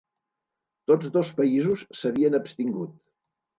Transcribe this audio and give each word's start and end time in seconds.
Tots 0.91 1.11
dos 1.19 1.33
països 1.43 1.85
s'havien 2.01 2.41
abstingut. 2.41 2.99